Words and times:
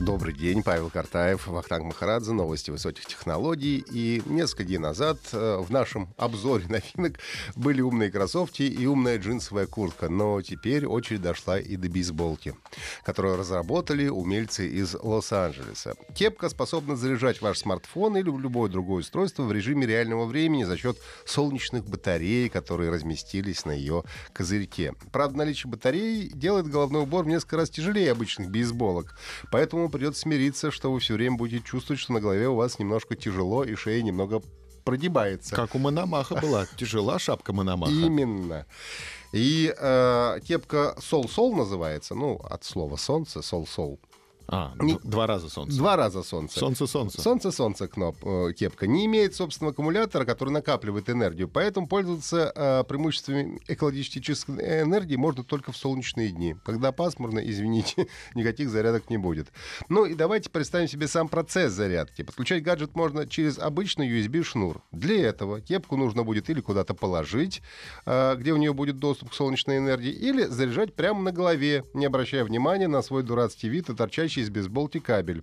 Добрый 0.00 0.32
день, 0.32 0.62
Павел 0.62 0.88
Картаев, 0.88 1.46
Вахтанг 1.46 1.84
Махарадзе, 1.84 2.32
новости 2.32 2.70
высоких 2.70 3.04
технологий. 3.04 3.84
И 3.92 4.22
несколько 4.24 4.64
дней 4.64 4.78
назад 4.78 5.18
э, 5.32 5.58
в 5.58 5.70
нашем 5.70 6.08
обзоре 6.16 6.64
новинок 6.68 7.20
были 7.54 7.82
умные 7.82 8.10
кроссовки 8.10 8.62
и 8.62 8.86
умная 8.86 9.18
джинсовая 9.18 9.66
куртка. 9.66 10.08
Но 10.08 10.40
теперь 10.40 10.86
очередь 10.86 11.20
дошла 11.20 11.58
и 11.60 11.76
до 11.76 11.90
бейсболки, 11.90 12.56
которую 13.04 13.36
разработали 13.36 14.08
умельцы 14.08 14.66
из 14.68 14.94
Лос-Анджелеса. 14.94 15.96
Кепка 16.14 16.48
способна 16.48 16.96
заряжать 16.96 17.42
ваш 17.42 17.58
смартфон 17.58 18.16
или 18.16 18.24
любое 18.24 18.70
другое 18.70 19.00
устройство 19.00 19.42
в 19.42 19.52
режиме 19.52 19.86
реального 19.86 20.24
времени 20.24 20.64
за 20.64 20.78
счет 20.78 20.96
солнечных 21.26 21.84
батарей, 21.84 22.48
которые 22.48 22.90
разместились 22.90 23.66
на 23.66 23.72
ее 23.72 24.04
козырьке. 24.32 24.94
Правда, 25.12 25.36
наличие 25.36 25.70
батарей 25.70 26.30
делает 26.32 26.68
головной 26.68 27.02
убор 27.02 27.24
в 27.24 27.28
несколько 27.28 27.58
раз 27.58 27.68
тяжелее 27.68 28.12
обычных 28.12 28.48
бейсболок. 28.48 29.14
Поэтому 29.50 29.89
придется 29.90 30.22
смириться, 30.22 30.70
что 30.70 30.92
вы 30.92 31.00
все 31.00 31.14
время 31.14 31.36
будете 31.36 31.64
чувствовать, 31.64 32.00
что 32.00 32.12
на 32.12 32.20
голове 32.20 32.48
у 32.48 32.54
вас 32.54 32.78
немножко 32.78 33.16
тяжело 33.16 33.64
и 33.64 33.74
шея 33.74 34.02
немного 34.02 34.42
прогибается. 34.84 35.54
Как 35.54 35.74
у 35.74 35.78
Мономаха 35.78 36.36
была. 36.36 36.66
Тяжела 36.76 37.18
шапка 37.18 37.52
Мономаха. 37.52 37.92
Именно. 37.92 38.66
И 39.32 39.72
э, 39.76 40.40
кепка 40.46 40.96
Сол-Сол 41.00 41.54
называется, 41.54 42.14
ну, 42.14 42.36
от 42.36 42.64
слова 42.64 42.96
солнце, 42.96 43.42
Сол-Сол. 43.42 44.00
А, 44.52 44.72
Не- 44.80 44.98
два 45.04 45.28
раза 45.28 45.48
солнце. 45.48 45.76
Два 45.78 45.94
раза 45.96 46.24
солнце. 46.24 46.58
Солнце, 46.58 46.86
солнце. 46.88 47.22
Солнце, 47.22 47.52
солнце, 47.52 47.86
кноп, 47.86 48.16
э, 48.24 48.52
кепка. 48.52 48.88
Не 48.88 49.06
имеет 49.06 49.36
собственного 49.36 49.72
аккумулятора, 49.72 50.24
который 50.24 50.50
накапливает 50.50 51.08
энергию, 51.08 51.48
поэтому 51.48 51.86
пользоваться 51.86 52.52
э, 52.52 52.82
преимуществами 52.82 53.60
экологической 53.68 54.82
энергии 54.82 55.14
можно 55.14 55.44
только 55.44 55.70
в 55.70 55.76
солнечные 55.76 56.30
дни. 56.30 56.56
Когда 56.64 56.90
пасмурно, 56.90 57.38
извините, 57.38 58.08
никаких 58.34 58.70
зарядок 58.70 59.08
не 59.08 59.18
будет. 59.18 59.46
Ну 59.88 60.04
и 60.04 60.14
давайте 60.14 60.50
представим 60.50 60.88
себе 60.88 61.06
сам 61.06 61.28
процесс 61.28 61.72
зарядки. 61.72 62.22
Подключать 62.22 62.64
гаджет 62.64 62.96
можно 62.96 63.28
через 63.28 63.56
обычный 63.56 64.10
USB-шнур. 64.10 64.80
Для 64.90 65.28
этого 65.28 65.60
кепку 65.60 65.96
нужно 65.96 66.24
будет 66.24 66.50
или 66.50 66.60
куда-то 66.60 66.94
положить, 66.94 67.62
э, 68.04 68.34
где 68.36 68.52
у 68.52 68.56
нее 68.56 68.72
будет 68.72 68.98
доступ 68.98 69.30
к 69.30 69.34
солнечной 69.34 69.78
энергии, 69.78 70.10
или 70.10 70.42
заряжать 70.42 70.94
прямо 70.94 71.22
на 71.22 71.30
голове, 71.30 71.84
не 71.94 72.06
обращая 72.06 72.42
внимания 72.42 72.88
на 72.88 73.00
свой 73.02 73.22
дурацкий 73.22 73.68
вид 73.68 73.88
и 73.90 73.94
торчащий 73.94 74.39
из 74.40 74.50
бейсболки 74.50 74.98
кабель. 74.98 75.42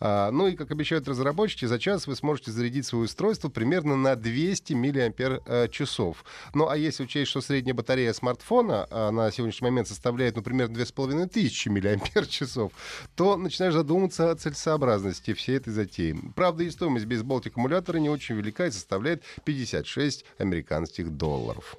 А, 0.00 0.30
ну 0.30 0.46
и, 0.48 0.56
как 0.56 0.70
обещают 0.70 1.08
разработчики, 1.08 1.64
за 1.64 1.78
час 1.78 2.06
вы 2.06 2.16
сможете 2.16 2.50
зарядить 2.50 2.86
свое 2.86 3.04
устройство 3.04 3.48
примерно 3.48 3.96
на 3.96 4.16
200 4.16 4.72
миллиампер 4.72 5.42
э, 5.46 5.68
часов. 5.68 6.24
Ну 6.54 6.68
а 6.68 6.76
если 6.76 7.04
учесть, 7.04 7.30
что 7.30 7.40
средняя 7.40 7.74
батарея 7.74 8.12
смартфона 8.12 8.86
а, 8.90 9.10
на 9.10 9.30
сегодняшний 9.30 9.68
момент 9.68 9.88
составляет, 9.88 10.36
ну, 10.36 10.42
примерно 10.42 10.74
2500 10.74 11.66
миллиампер 11.66 12.26
часов, 12.28 12.72
то 13.14 13.36
начинаешь 13.36 13.74
задуматься 13.74 14.30
о 14.30 14.34
целесообразности 14.34 15.34
всей 15.34 15.56
этой 15.56 15.72
затеи. 15.72 16.16
Правда, 16.34 16.64
и 16.64 16.70
стоимость 16.70 17.06
бейсболки 17.06 17.48
аккумулятора 17.48 17.98
не 17.98 18.08
очень 18.08 18.36
велика 18.36 18.66
и 18.66 18.70
составляет 18.70 19.22
56 19.44 20.24
американских 20.38 21.10
долларов. 21.10 21.76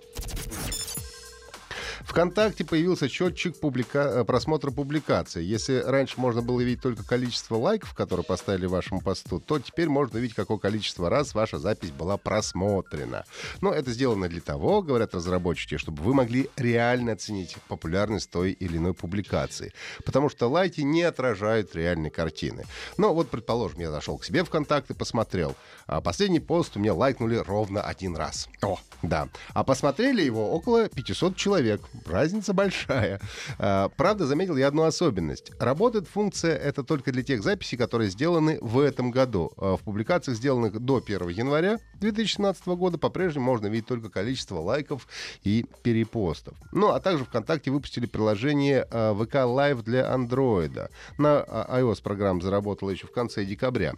ВКонтакте 2.06 2.66
появился 2.66 3.08
счетчик 3.08 3.60
публика... 3.60 4.00
э, 4.00 4.24
просмотра 4.24 4.72
публикаций. 4.72 5.44
Если 5.44 5.80
раньше 5.80 6.20
можно 6.20 6.42
было 6.42 6.62
видеть 6.62 6.82
только 6.82 7.04
количество 7.04 7.56
лайков, 7.56 7.94
которые 7.94 8.24
поставили 8.24 8.66
вашему 8.66 9.02
посту, 9.02 9.40
то 9.40 9.60
теперь 9.60 9.90
можно 9.90 10.18
видеть, 10.18 10.36
какое 10.36 10.58
количество 10.58 11.10
раз 11.10 11.34
ваша 11.34 11.60
запись 11.60 11.92
была 11.92 12.18
просмотрена. 12.18 13.26
Но 13.62 13.74
это 13.74 13.92
сделано 13.92 14.28
для 14.28 14.42
того, 14.42 14.82
говорят 14.82 15.16
разработчики, 15.16 15.78
чтобы 15.78 16.04
вы 16.04 16.14
могли 16.14 16.50
реально 16.56 17.14
оценить 17.14 17.56
популярность 17.68 18.30
той 18.30 18.52
или 18.52 18.78
иной 18.78 18.94
публикации. 18.94 19.74
Потому 20.06 20.30
что 20.30 20.48
лайки 20.48 20.82
не 20.82 21.04
отражают 21.04 21.76
реальной 21.76 22.10
картины. 22.10 22.66
Но 22.98 23.14
вот, 23.14 23.30
предположим, 23.30 23.80
я 23.80 23.92
зашел 23.92 24.18
к 24.18 24.26
себе 24.26 24.44
в 24.44 24.48
ВКонтакт 24.48 24.92
и 24.92 24.94
посмотрел. 24.94 25.56
А 25.86 26.02
последний 26.02 26.40
пост 26.40 26.76
у 26.76 26.80
меня 26.80 26.94
лайкнули 26.94 27.38
ровно 27.38 27.82
один 27.82 28.16
раз. 28.16 28.50
О, 28.62 28.80
да. 29.02 29.30
А 29.54 29.64
посмотрели 29.64 30.22
его 30.22 30.52
около 30.52 30.90
500 30.90 31.36
человек. 31.36 31.82
Разница 32.06 32.54
большая. 32.54 33.20
А, 33.60 33.90
правда, 33.90 34.26
заметил 34.26 34.58
я 34.58 34.68
одну 34.68 34.84
особенность. 34.84 35.52
Работает 35.60 36.08
функция 36.08 36.56
это 36.56 36.84
только 36.84 37.12
для 37.12 37.24
тех 37.24 37.44
записей, 37.44 37.78
которые 37.78 38.10
сделаны 38.10 38.58
в 38.62 38.80
этом 38.80 39.12
году. 39.12 39.52
А, 39.58 39.78
В 39.78 39.82
публикациях, 39.82 40.38
сделанных 40.38 40.80
до 40.80 41.02
1 41.06 41.30
января 41.30 41.80
2017 41.96 42.68
года, 42.68 42.98
по-прежнему 42.98 43.46
можно 43.46 43.68
видеть 43.68 43.88
только 43.88 44.10
количество 44.10 44.60
лайков 44.60 45.08
и 45.44 45.66
перепостов. 45.84 46.56
Ну, 46.72 46.90
а 46.92 47.00
также 47.00 47.26
ВКонтакте 47.26 47.72
выпустили 47.72 48.06
приложение 48.06 48.88
а, 48.90 49.14
VK 49.14 49.32
Live 49.32 49.84
для 49.84 50.12
Андроида. 50.12 50.90
На 51.18 51.44
iOS 51.70 52.02
программа 52.02 52.42
заработала 52.42 52.90
еще 52.90 53.08
в 53.08 53.12
конце 53.12 53.46
декабря. 53.46 53.96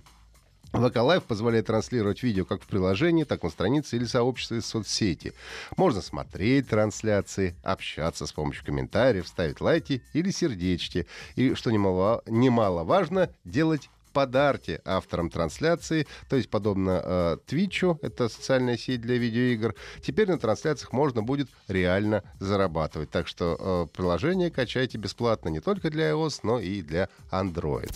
Live 0.73 1.21
позволяет 1.21 1.67
транслировать 1.67 2.23
видео 2.23 2.45
как 2.45 2.61
в 2.61 2.67
приложении, 2.67 3.23
так 3.23 3.43
и 3.43 3.45
на 3.45 3.51
странице 3.51 3.95
или 3.95 4.05
сообществе 4.05 4.61
соцсети. 4.61 5.33
Можно 5.77 6.01
смотреть 6.01 6.67
трансляции, 6.67 7.55
общаться 7.63 8.25
с 8.25 8.31
помощью 8.31 8.65
комментариев, 8.65 9.27
ставить 9.27 9.61
лайки 9.61 10.03
или 10.13 10.31
сердечки. 10.31 11.07
И, 11.35 11.53
что 11.55 11.71
немало, 11.71 12.21
немаловажно, 12.25 13.29
делать 13.43 13.89
подарки 14.13 14.81
авторам 14.85 15.29
трансляции, 15.29 16.07
то 16.29 16.35
есть 16.35 16.49
подобно 16.49 17.01
э, 17.03 17.37
Твичу, 17.45 17.99
это 18.01 18.27
социальная 18.27 18.77
сеть 18.77 19.01
для 19.01 19.17
видеоигр, 19.17 19.75
теперь 20.01 20.27
на 20.27 20.37
трансляциях 20.37 20.93
можно 20.93 21.21
будет 21.21 21.47
реально 21.67 22.23
зарабатывать. 22.39 23.09
Так 23.11 23.27
что 23.27 23.57
э, 23.59 23.95
приложение 23.95 24.51
качайте 24.51 24.97
бесплатно 24.97 25.49
не 25.49 25.59
только 25.59 25.89
для 25.89 26.11
iOS, 26.11 26.39
но 26.43 26.59
и 26.59 26.81
для 26.81 27.07
Android. 27.31 27.91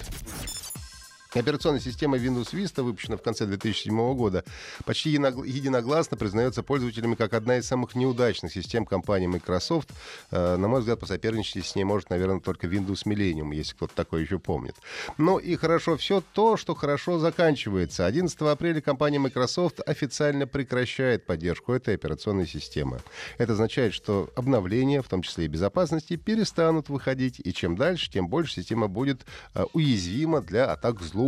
Операционная 1.36 1.80
система 1.82 2.18
Windows 2.18 2.54
Vista, 2.54 2.84
выпущена 2.84 3.18
в 3.18 3.24
конце 3.24 3.46
2007 3.48 4.14
года, 4.16 4.44
почти 4.86 5.16
единогл- 5.16 5.46
единогласно 5.46 6.16
признается 6.16 6.62
пользователями 6.62 7.16
как 7.16 7.34
одна 7.34 7.58
из 7.58 7.66
самых 7.66 7.96
неудачных 7.96 8.54
систем 8.54 8.86
компании 8.86 9.26
Microsoft. 9.26 9.90
Э, 10.30 10.58
На 10.58 10.68
мой 10.68 10.82
взгляд, 10.82 11.00
посоперничать 11.00 11.66
с 11.66 11.76
ней 11.76 11.86
может, 11.86 12.12
наверное, 12.12 12.40
только 12.40 12.68
Windows 12.68 13.06
Millennium, 13.06 13.54
если 13.54 13.74
кто-то 13.74 13.96
такой 13.96 14.22
еще 14.22 14.38
помнит. 14.38 14.76
Ну 15.18 15.40
и 15.40 15.56
хорошо 15.56 15.98
все 15.98 16.22
то, 16.34 16.56
что 16.56 16.76
хорошо 16.76 17.18
заканчивается. 17.18 18.06
11 18.06 18.40
апреля 18.42 18.82
компания 18.82 19.18
Microsoft 19.18 19.80
официально 19.88 20.46
прекращает 20.46 21.26
поддержку 21.26 21.74
этой 21.74 21.96
операционной 21.96 22.46
системы. 22.48 23.00
Это 23.40 23.54
означает, 23.54 23.96
что 23.96 24.30
обновления, 24.36 25.02
в 25.02 25.08
том 25.10 25.24
числе 25.24 25.46
и 25.46 25.48
безопасности, 25.48 26.16
перестанут 26.16 26.90
выходить, 26.90 27.42
и 27.44 27.54
чем 27.54 27.76
дальше, 27.76 28.12
тем 28.12 28.28
больше 28.28 28.54
система 28.54 28.88
будет 28.88 29.26
э, 29.56 29.66
уязвима 29.74 30.42
для 30.42 30.66
атак 30.72 31.02
злоумышленников. 31.02 31.23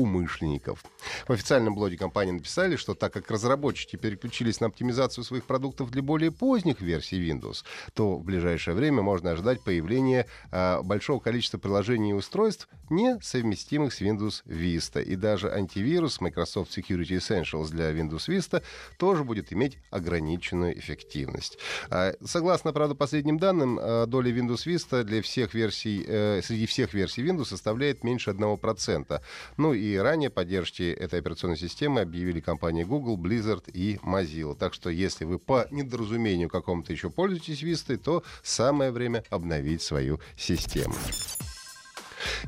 В 1.27 1.31
официальном 1.31 1.75
блоге 1.75 1.97
компании 1.97 2.33
написали, 2.33 2.75
что 2.75 2.93
так 2.93 3.13
как 3.13 3.29
разработчики 3.31 3.95
переключились 3.95 4.59
на 4.59 4.67
оптимизацию 4.67 5.23
своих 5.23 5.45
продуктов 5.45 5.91
для 5.91 6.01
более 6.01 6.31
поздних 6.31 6.81
версий 6.81 7.19
Windows, 7.19 7.63
то 7.93 8.17
в 8.17 8.23
ближайшее 8.23 8.75
время 8.75 9.01
можно 9.01 9.31
ожидать 9.31 9.61
появления 9.61 10.27
э, 10.51 10.81
большого 10.81 11.19
количества 11.19 11.57
приложений 11.57 12.11
и 12.11 12.13
устройств, 12.13 12.67
не 12.89 13.19
совместимых 13.21 13.93
с 13.93 14.01
Windows 14.01 14.43
Vista. 14.45 15.01
И 15.01 15.15
даже 15.15 15.51
антивирус 15.51 16.21
Microsoft 16.21 16.77
Security 16.77 17.17
Essentials 17.17 17.69
для 17.69 17.91
Windows 17.91 18.27
Vista 18.27 18.63
тоже 18.97 19.23
будет 19.23 19.53
иметь 19.53 19.77
ограниченную 19.91 20.77
эффективность. 20.77 21.57
А, 21.89 22.13
Согласно, 22.23 22.73
правда, 22.73 22.95
последним 22.95 23.37
данным, 23.37 23.79
э, 23.79 24.05
доля 24.07 24.31
Windows 24.31 24.65
Vista 24.65 25.03
для 25.03 25.21
всех 25.21 25.53
версий, 25.53 26.03
э, 26.07 26.41
среди 26.43 26.65
всех 26.65 26.93
версий 26.93 27.23
Windows 27.23 27.45
составляет 27.45 28.03
меньше 28.03 28.31
1%. 28.31 29.21
Ну 29.57 29.73
и 29.73 29.84
ранее 29.93 30.29
поддержки 30.29 30.83
этой 30.91 31.19
операционной 31.19 31.57
системы 31.57 32.01
объявили 32.01 32.39
компании 32.39 32.83
Google, 32.83 33.17
Blizzard 33.17 33.69
и 33.71 33.99
Mozilla. 34.03 34.55
Так 34.55 34.73
что 34.73 34.89
если 34.89 35.25
вы 35.25 35.37
по 35.37 35.67
недоразумению 35.69 36.49
какому-то 36.49 36.91
еще 36.91 37.09
пользуетесь 37.09 37.61
Vista, 37.61 37.95
то 37.97 38.23
самое 38.41 38.91
время 38.91 39.23
обновить 39.29 39.81
свою 39.81 40.19
систему. 40.37 40.95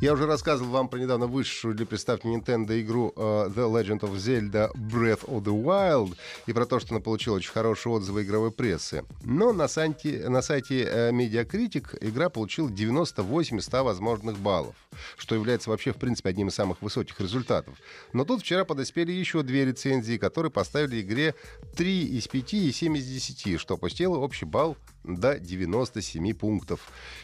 Я 0.02 0.14
уже 0.14 0.26
рассказывал 0.26 0.72
вам 0.72 0.90
про 0.90 1.00
недавно 1.00 1.28
вышедшую 1.28 1.74
для 1.74 1.86
приставки 1.86 2.28
Nintendo 2.28 2.80
игру 2.80 3.14
uh, 3.16 3.54
The 3.54 3.68
Legend 3.72 4.02
of 4.02 4.16
Zelda 4.16 4.72
Breath 4.76 5.26
of 5.26 5.44
the 5.44 5.64
Wild 5.64 6.16
и 6.46 6.54
про 6.54 6.66
то, 6.66 6.80
что 6.80 6.94
она 6.94 7.02
получила 7.02 7.36
очень 7.36 7.52
хорошие 7.52 7.94
отзывы 7.94 8.24
игровой 8.24 8.52
прессы. 8.52 9.04
Но 9.24 9.54
на 9.54 9.68
сайте, 9.68 10.30
на 10.30 10.42
сайте 10.42 10.84
uh, 10.84 11.12
Metacritic 11.12 11.98
игра 12.02 12.30
получила 12.30 12.70
98 12.70 13.58
из 13.58 13.66
100 13.66 13.84
возможных 13.84 14.38
баллов, 14.38 14.76
что 15.18 15.36
является 15.36 15.70
вообще, 15.70 15.94
в 15.94 15.98
принципе, 15.98 16.30
одним 16.30 16.50
из 16.50 16.56
самых 16.56 16.82
высоких 16.82 17.20
результатов. 17.20 17.76
Но 18.14 18.26
тут 18.26 18.42
вчера 18.42 18.66
подоспели 18.66 19.12
еще 19.12 19.44
две 19.44 19.66
рецензии, 19.66 20.18
которые 20.18 20.52
поставили 20.52 21.02
игре 21.02 21.36
3 21.76 22.06
из 22.18 22.28
5 22.28 22.54
и 22.54 22.72
7 22.72 22.98
из 22.98 23.06
10, 23.06 23.60
что 23.60 23.76
опустило 23.76 24.18
общий 24.18 24.46
балл 24.46 24.78
до 25.08 25.40
97 25.40 26.34
пунктов. 26.34 26.82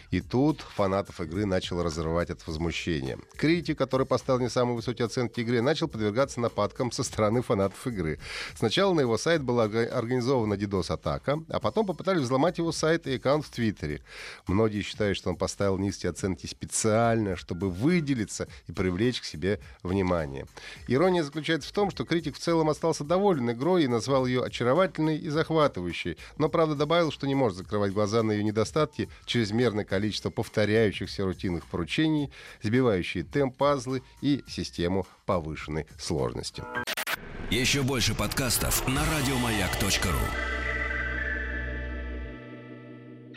И 0.10 0.22
тут 0.22 0.62
фанатов 0.62 1.20
игры 1.22 1.46
начал 1.46 1.84
разрывать 1.84 2.30
от 2.30 2.46
возмущения. 2.48 3.18
Критик, 3.36 3.78
который 3.78 4.06
поставил 4.06 4.40
не 4.40 4.50
самые 4.50 4.76
высокие 4.76 5.06
оценки 5.06 5.42
игре, 5.42 5.62
начал 5.62 5.88
подвергаться 5.88 6.40
нападкам 6.40 6.92
со 6.92 7.04
стороны 7.04 7.42
фанатов 7.42 7.86
игры. 7.88 8.20
Сначала 8.56 8.94
на 8.94 9.02
его 9.02 9.18
сайт 9.18 9.44
была 9.44 9.64
организована 9.64 10.54
DDoS-атака, 10.54 11.44
а 11.50 11.60
потом 11.60 11.86
попытались 11.86 12.22
взломать 12.22 12.58
его 12.58 12.72
сайт 12.72 13.08
и 13.08 13.16
аккаунт 13.16 13.46
в 13.46 13.50
Твиттере. 13.50 14.02
Многие 14.48 14.82
считают, 14.82 15.18
что 15.18 15.30
он 15.30 15.36
поставил 15.36 15.78
низкие 15.78 16.12
оценки 16.12 16.48
специально, 16.48 17.36
чтобы 17.64 17.70
выделиться 17.70 18.48
и 18.68 18.72
привлечь 18.72 19.22
к 19.22 19.26
себе 19.26 19.60
внимание. 19.84 20.46
Ирония 20.88 21.24
заключается 21.24 21.70
в 21.70 21.72
том, 21.72 21.92
что 21.92 22.04
критик 22.04 22.36
в 22.36 22.40
целом 22.40 22.70
остался 22.70 23.04
доволен 23.04 23.52
игрой 23.52 23.84
и 23.84 23.88
назвал 23.88 24.26
ее 24.26 24.44
очаровательной 24.44 25.18
и 25.18 25.30
захватывающей, 25.30 26.18
но, 26.38 26.50
правда, 26.50 26.76
добавил, 26.76 27.12
что 27.12 27.28
не 27.28 27.36
может 27.36 27.58
закрывать 27.58 27.94
глаза 27.94 28.24
на 28.24 28.32
ее 28.32 28.44
недостатки, 28.44 29.10
чрезмерное 29.26 29.86
количество 29.86 30.30
повторяющихся 30.30 31.24
рутинных 31.24 31.66
поручений, 31.66 32.32
сбивающие 32.62 33.24
темп 33.24 33.56
пазлы 33.56 34.04
и 34.22 34.44
систему 34.48 35.08
повышенной 35.26 35.86
сложности. 35.98 36.64
Еще 37.50 37.84
больше 37.84 38.16
подкастов 38.16 38.86
на 38.88 39.04
радиомаяк.ру 39.06 40.53